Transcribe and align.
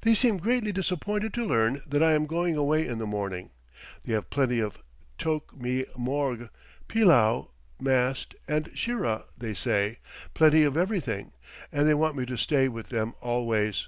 They 0.00 0.14
seem 0.14 0.38
greatly 0.38 0.72
disappointed 0.72 1.32
to 1.34 1.46
learn 1.46 1.82
that 1.86 2.02
I 2.02 2.14
am 2.14 2.26
going 2.26 2.56
away 2.56 2.84
in 2.84 2.98
the 2.98 3.06
morning; 3.06 3.50
they 4.04 4.12
have 4.12 4.28
plenty 4.28 4.58
of 4.58 4.78
toke 5.18 5.56
me 5.56 5.84
morge, 5.96 6.48
pillau, 6.88 7.52
mast, 7.80 8.34
and 8.48 8.72
sheerah, 8.76 9.26
they 9.38 9.54
say 9.54 10.00
plenty 10.34 10.64
of 10.64 10.76
everything; 10.76 11.30
and 11.70 11.86
they 11.86 11.94
want 11.94 12.16
me 12.16 12.26
to 12.26 12.36
stay 12.36 12.66
with 12.66 12.88
them 12.88 13.14
always. 13.20 13.86